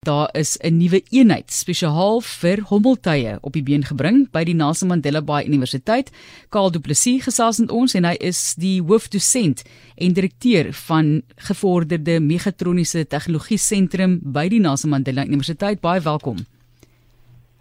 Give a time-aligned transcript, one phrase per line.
[0.00, 4.88] Daar is 'n nuwe eenheid spesiaal vir hommeltuie op die been gebring by die Nelson
[4.88, 6.10] Mandela Bay Universiteit.
[6.48, 9.62] Karl Du Plessis gesels met ons en hy is die hoofdosent
[9.96, 15.80] en direkteur van gevorderde megatroniese tegnologie sentrum by die Nelson Mandela Universiteit.
[15.80, 16.36] Baie welkom.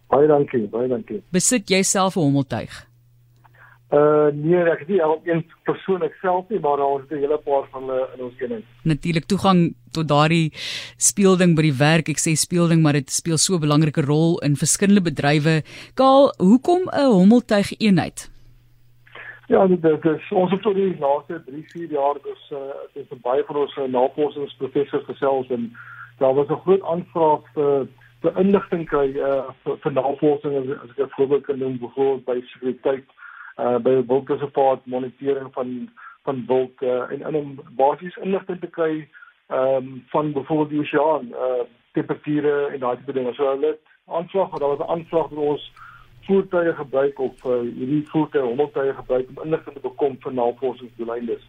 [0.08, 1.22] Baie dankie, baie dankie.
[1.32, 2.89] Besit jy self 'n hommeltuig?
[3.90, 7.22] Uh nee, ek het nie al een persoon ek self nie, maar daar is 'n
[7.24, 8.66] hele paar van hulle in ons eenheid.
[8.84, 10.54] Natuurlik toegang tot daardie
[10.98, 12.10] speelding by die werk.
[12.10, 15.64] Ek sê speelding, maar dit speel so 'n belangrike rol in verskillende bedrywe.
[15.96, 18.30] Kaal, hoekom 'n hommeltuig eenheid?
[19.48, 22.58] Ja, dit is ons het tot die laaste 3, 4 jaar dus uh
[22.94, 25.72] dis baie van ons uh, navorsingsprofessors gesels en
[26.20, 27.88] daar was 'n groot aanvraag vir
[28.22, 32.26] vir inligting kry uh vir, vir navorsing as, as ek 'n voorbeeld kan noem, byvoorbeeld
[32.26, 33.06] by sekuriteit
[33.60, 35.90] uh by wildreservaat monitering van
[36.24, 38.94] van wild uh, en in 'n basies inligting te kry
[39.48, 41.64] ehm um, van byvoorbeeld die oseaan uh
[41.94, 43.34] temperature en daai tipe dinge.
[43.34, 45.72] So hulle aanslag, daar was 'n aanslag dat ons
[46.28, 51.44] voertuie gebruik of uh, hierdie voertuie hommeltuie gebruik om inligting te bekom vir navorsingsdoeleindes.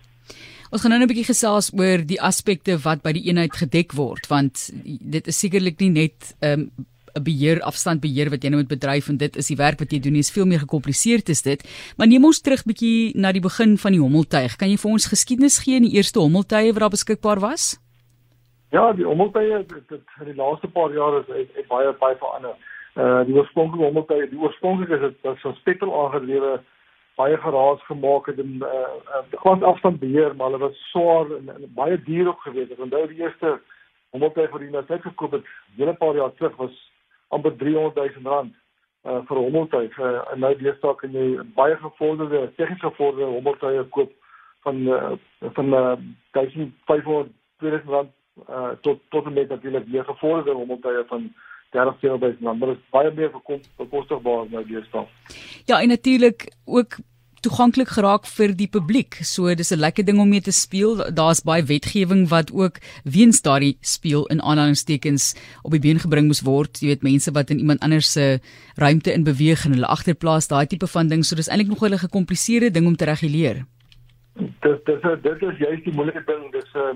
[0.71, 4.27] Ons gaan nou 'n bietjie gesels oor die aspekte wat by die eenheid gedek word
[4.29, 8.61] want dit is sekerlik nie net ehm um, 'n beheer afstand beheer wat jy nou
[8.63, 11.43] moet bedryf en dit is die werk wat jy doen is veel meer gekompliseerd is
[11.43, 11.61] dit.
[11.97, 14.57] Maar neem ons terug bietjie na die begin van die hommeltuig.
[14.57, 17.79] Kan jy vir ons geskiedenis gee in die eerste hommeltuie wat daar beskikbaar was?
[18.71, 22.55] Ja, die hommeltuie dit in die laaste paar jare is het, het baie baie verander.
[22.95, 26.61] Uh die oorspronklike hommeltuie, die oorspronklike is dit was so spettral aangedrewe
[27.21, 31.51] baie geraas gemaak het en uh, uh groot afstand beheer, maar hulle was swaar en,
[31.55, 32.73] en baie duur ook geweest.
[32.73, 33.59] Ek onthou die eerste
[34.15, 36.79] hommeltuig wat die universiteit gekoop het, hele paar jaar terug was
[37.31, 38.55] amper 300 000 rand
[39.09, 39.99] uh vir hommeltuig.
[39.99, 44.11] Uh, en nou deesdae kan jy baie gevorderde tegniese gevorderde hommeltuie koop
[44.67, 45.13] van uh,
[45.57, 45.95] van uh,
[46.37, 47.31] 1500
[47.65, 48.11] 2000 rand
[48.49, 51.31] uh tot tot en met natuurlik meer gevorderde hommeltuie van
[51.71, 52.41] 30 000 rand.
[52.59, 53.31] Maar dit is baie meer
[53.77, 55.07] bekostigbaar nou deesdae.
[55.65, 56.99] Ja, en natuurlik ook
[57.45, 59.19] toeganklik geraak vir die publiek.
[59.25, 60.97] So dis 'n lekker ding om mee te speel.
[61.15, 66.43] Daar's baie wetgewing wat ook weens daardie speel in aanhalingstekens op die been gebring moes
[66.43, 66.81] word.
[66.81, 68.41] Jy weet mense wat in iemand anders se
[68.77, 71.25] ruimte in beweeg en hulle agterplaas, daai tipe van ding.
[71.25, 73.65] So dis eintlik nog 'n gekompliseerde ding om te reguleer.
[74.61, 76.53] Dit dis dit is juist die moeilike ding.
[76.53, 76.95] Dis 'n uh,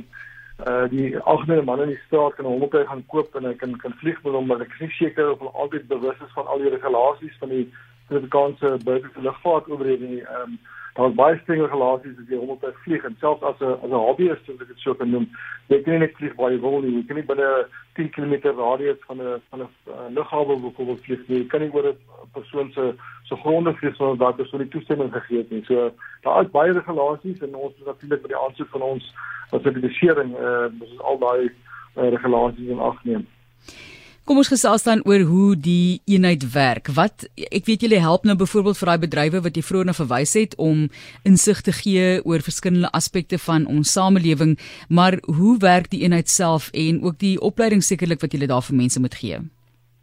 [0.67, 3.77] uh die algemene man in die straat kan 'n hommeltuig gaan koop en hy kan
[3.77, 6.47] kan vlieg met hom, maar ek is nie seker of hulle altyd bewus is van
[6.47, 7.73] al die regulasies van die
[8.09, 10.21] Suid-Afrikaanse burgerlike lugvaart owerheid nie.
[10.21, 10.59] Ehm um,
[10.95, 14.03] daar is baie strenge regulasies as jy hommeltuig vlieg en selfs as 'n as 'n
[14.07, 15.27] hobbyist as ek dit sou kan noem,
[15.69, 16.95] jy kan nie net vlieg waar jy wil nie.
[16.97, 17.49] Jy kan nie binne
[17.97, 21.39] 10 km radius van 'n van 'n uh, lughawe byvoorbeeld vlieg nie.
[21.39, 21.99] Jy kan nie oor 'n
[22.33, 22.95] persoon se
[23.29, 25.65] se gronde vlieg sonder dat daar so 'n toestemming gegee het nie.
[25.65, 25.91] So
[26.23, 29.15] daar is baie regulasies en ons moet natuurlik by die aansoek van ons
[29.51, 31.51] as 'n sertifisering eh uh, moet al daai
[31.97, 33.27] uh, regulasies in ag neem.
[34.25, 36.87] Kom ons gesels dan oor hoe die eenheid werk.
[36.97, 40.33] Wat ek weet julle help nou byvoorbeeld vir daai bedrywe wat jy vroeër na verwys
[40.39, 40.87] het om
[41.29, 44.57] insig te gee oor verskillende aspekte van ons samelewing,
[44.89, 48.81] maar hoe werk die eenheid self en ook die opleiding sekerlik wat julle daar vir
[48.81, 49.43] mense moet gee?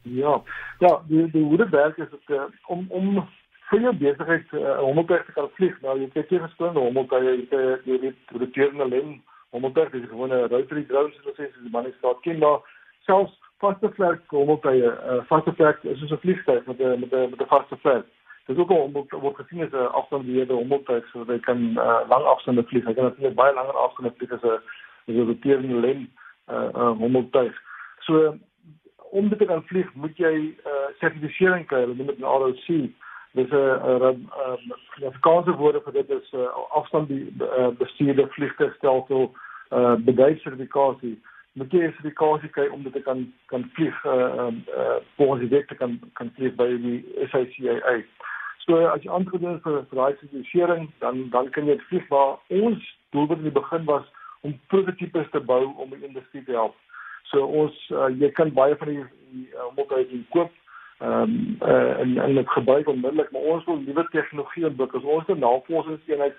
[0.06, 0.38] Ja.
[0.86, 3.26] Ja, die die hoe dit werk is dit uh, om om
[3.74, 5.82] vir jou besigheid 'n uh, hommeltuig te kan vlieg.
[5.82, 10.86] Nou jy kyk hier verskillende hommeltuie, jy jy het roterende lem hommeltuig, dis gewone rotary
[10.86, 12.62] drones, soos jy sê, die man is daar ken maar
[13.10, 17.30] selfs vaste vlek hommeltuie, uh, vaste vlek is soos 'n vliegtuig met 'n met 'n
[17.30, 18.06] met 'n vaste vlek.
[18.46, 22.24] Dit is ook om word gesien as 'n afstandbeheerde hommeltuig sodat hy kan uh, lang
[22.24, 22.86] afstande vlieg.
[22.86, 24.60] Hy kan natuurlik baie langer afstande vlieg as 'n
[25.08, 26.10] 'n roterende lem
[26.52, 27.62] uh, uh, hommeltuig.
[28.00, 28.38] So
[29.12, 32.24] om dit te kan vlieg, moet jy 'n uh, sertifisering kry, hulle noem dit 'n
[32.24, 32.68] ROC.
[33.32, 34.26] Dis 'n
[35.00, 39.32] 'n Afrikaanse woorde vir dit is 'n uh, afstandbestuurde vliegtuigstelsel
[39.70, 41.22] uh, bedryfsertifikasie
[41.60, 45.52] moet jy sertifikasie kry om dit te kan kan vlieg uh um uh volgens die
[45.52, 47.00] wet te kan kan vlieg by die
[47.32, 47.96] SACAA.
[48.64, 52.38] So as jy aangedoen vir vir daai sertifisering, dan dan kan jy dit vlieg maar
[52.62, 52.86] ons
[53.16, 54.08] doelwit in die begin was
[54.48, 56.78] om prototipes te bou om die industrie te help.
[57.32, 59.04] So ons uh, jy kan baie van die,
[59.34, 60.56] die uh, motorie koop
[61.02, 61.36] ehm um,
[61.66, 65.02] uh, en en dit gebruik onmiddellik, maar ons wil nuwe tegnologie ontwikkel.
[65.02, 66.36] Ons het 'n navorsingseenheid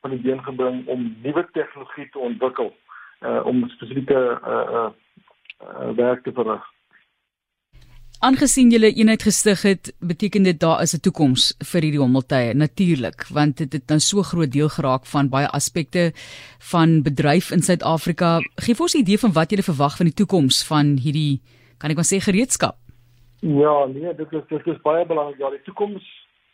[0.00, 2.86] van die been gebring om nuwe tegnologie te ontwikkel uh,
[3.20, 4.90] om spesifieke uh, uh,
[5.62, 6.64] uh, werk te verrig.
[8.24, 13.26] Aangesien julle eenheid gestig het, beteken dit daar is 'n toekoms vir hierdie hommeltuie natuurlik,
[13.28, 16.12] want dit het nou so groot deel geraak van baie aspekte
[16.58, 18.40] van bedryf in Suid-Afrika.
[18.56, 21.40] Geef ons 'n idee van wat julle verwag van die toekoms van hierdie
[21.78, 22.76] kan ek maar sê gereedskap.
[23.40, 25.38] Ja, nee, dit is dit is baie belangrik.
[25.38, 26.04] Ja, die toekoms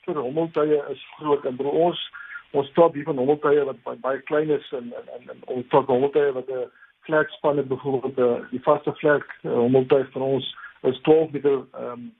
[0.04, 2.10] vir hommeltuie is groot en vir ons
[2.52, 5.86] ons stap hier van hommeltuie wat baie, baie klein is en en en ons stap
[5.86, 6.70] hommeltuie wat 'n
[7.06, 12.12] vlekspanne byvoorbeeld uh, die vaste vlek uh, hommeltuig van ons is 12 meter ehm um,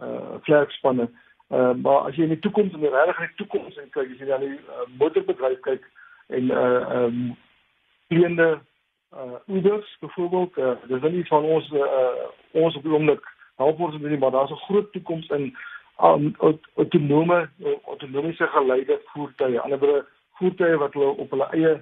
[0.00, 1.08] uh vlekspanne.
[1.48, 4.26] Uh, maar as jy in die toekoms in die regte toekoms en kyk as jy
[4.28, 5.86] na die uh, motorbedryf kyk
[6.28, 7.36] en uh ehm um,
[8.08, 8.48] kleende
[9.14, 13.24] uh Ubers byvoorbeeld uh, dis nie van ons uh ons op die oomblik
[13.62, 15.56] help ons nie maar daar's 'n groot toekoms in
[16.02, 16.34] um,
[16.76, 17.48] autonome
[17.84, 19.60] autonomiese geleide voertuie.
[19.60, 20.04] Anderswoorde
[20.38, 21.74] voertuie wat hulle op hulle eie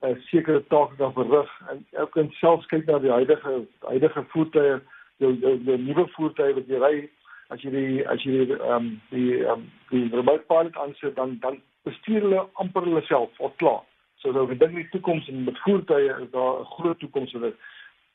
[0.00, 4.24] 'n uh, sekere taak kan verrig en ook kan selfs kyk na die huidige huidige
[4.28, 4.80] voertuie
[5.16, 7.10] jou jou, jou nuwe voertuie wat jy ry
[7.48, 11.36] as jy die as jy die ehm um, die um, die remote pilot aansit dan
[11.40, 13.82] dan bestuur hulle amper hulle self al klaar.
[14.22, 17.40] So so ek dink die toekoms en met voertuie is daar 'n groot toekoms vir
[17.40, 17.56] dit.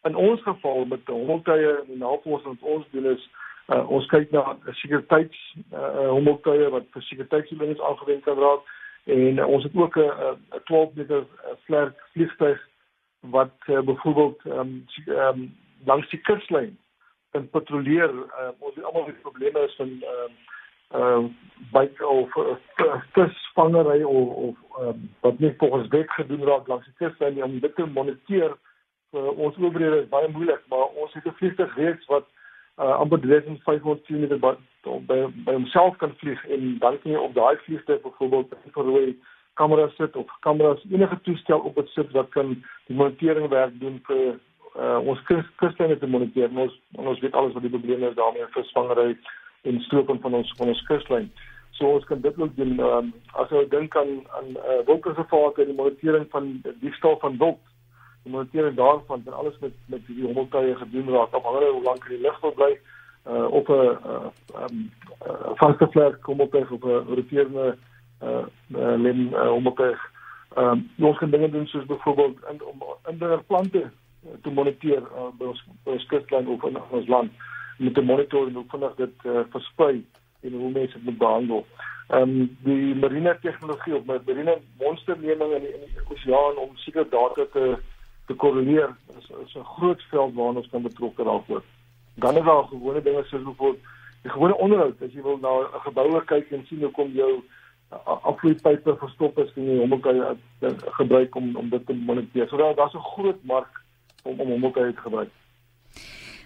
[0.09, 3.29] In ons geval met hommeltuie en die navorsing wat ons doen is
[3.69, 5.41] uh, ons kyk na sekuriteits
[5.73, 8.73] uh, hommeltuie wat vir sekuriteitsdienste aangewend kan raak
[9.05, 10.11] en uh, ons het ook 'n
[10.53, 11.25] 'n 12 meter
[11.65, 12.59] vlerk vliegtuig
[13.19, 16.77] wat uh, byvoorbeeld ehm um, um, langs die kuslyn
[17.31, 18.13] kan patrolleer.
[18.13, 21.29] Uh, ons het almal die probleme is van ehm uh, ehm uh,
[21.71, 22.55] byt of uh,
[23.13, 27.75] visvangery of of um, wat nie volgens wet gedoen raak langs die kuslyn om dit
[27.75, 28.57] te moniteer
[29.11, 32.44] vir uh, ons owerhede is baie moeilik, maar ons het 'n vliegtuig reeds wat uh,
[32.75, 34.53] amper 1500 km by
[35.07, 39.15] by by homself kan vlieg en dan kan jy op daai vliegtuig byvoorbeeld infrarooi
[39.55, 42.53] kameras sit of kameras enige toestel op dit sit wat kan
[42.87, 44.39] die monitering werk doen vir
[44.75, 45.21] uh, ons
[45.59, 46.51] kuslyne te moniteer.
[46.51, 49.15] Ons ons weet alles wat die probleme is daarmee visvangery
[49.63, 51.29] en stroping van ons van ons kuslyn.
[51.77, 55.71] So ons kan dit ook doen um, as jy dink aan aan uh, wildreservate en
[55.71, 56.51] die monitering van
[56.83, 57.74] diefstal van wild die
[58.31, 61.33] monitering daarvan en alles met met die hommeltuie gedoen raak.
[61.33, 62.79] Afhangende hoe lank die lig wil bly
[63.27, 64.29] uh op 'n uh
[64.61, 64.91] um
[65.27, 67.77] uh, vaste vlek kom op of 'n roterende
[68.23, 68.45] uh,
[68.75, 70.11] uh lem uh, hommeltuig.
[70.57, 73.91] Um ons kan dinge doen soos byvoorbeeld in om indringer plante
[74.41, 77.31] te moniteer uh, by ons by ons kustlyn of in ons land.
[77.77, 80.05] Met te monitor hoe vinnig dit uh, versprei
[80.41, 81.65] en hoe mense dit moet behandel.
[82.07, 87.09] Ehm um, die marine tegnologie of marine monsterneming in die, in die oseaan om seker
[87.09, 87.77] data te
[88.27, 91.63] te korreleer is is 'n groot veld waarna ons kan betrokke raak word.
[92.15, 93.83] Dan is daar gewone dinge soos bijvoorbeeld
[94.21, 95.01] die gewone onderhoud.
[95.01, 97.43] As jy wil na 'n gebou kyk en sien hoe kom jou
[98.03, 100.37] afvloeipype verstop is en jy hom kan
[100.99, 102.47] gebruik om om dit te moniteer.
[102.47, 103.81] So daar daar's 'n groot mark
[104.23, 105.29] om om hom te gebruik.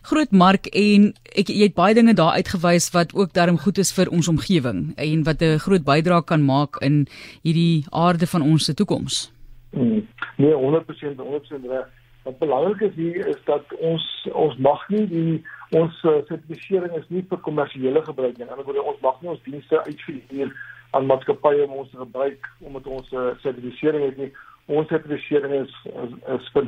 [0.02, 3.92] Groot mark en ek jy het baie dinge daar uitgewys wat ook daarom goed is
[3.92, 7.08] vir ons omgewing en wat 'n groot bydrae kan maak in
[7.42, 9.39] hierdie aarde van ons se toekoms.
[9.70, 10.08] Hmm.
[10.38, 11.88] Nee, 100% 100% reg.
[12.24, 17.08] Wat belangrik is hier is dat ons ons mag nie die ons uh, sertifisering is
[17.08, 18.48] nie vir kommersiële gebruik nie.
[18.50, 20.52] Aan die ander ons mag nie ons dienste uitvier
[20.92, 24.32] aan maatskappye om ons te gebruik omdat ons 'n uh, sertifisering het nie.
[24.66, 25.74] Ons sertifisering is
[26.04, 26.66] is, is vir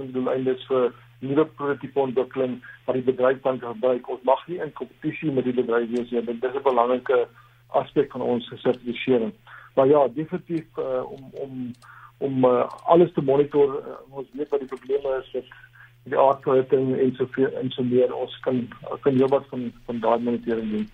[0.00, 2.56] ons doeleindes vir nuwe prototipe ontwikkeling
[2.86, 4.08] wat die bedryf kan gebruik.
[4.08, 6.24] Ons mag nie in kompetisie met die bedryf wees nie.
[6.24, 7.26] Dit is 'n belangrike
[7.68, 9.32] aspek van ons sertifisering.
[9.74, 11.72] Maar ja, definitief uh, om om
[12.18, 13.76] om uh, alles te monitor.
[13.80, 17.82] Uh, ons weet wat die probleme is met die aardverhitting en so veel en so
[17.82, 18.14] meer.
[18.14, 18.62] Ons kan
[19.00, 20.88] kan heelwat van van daai monitering doen.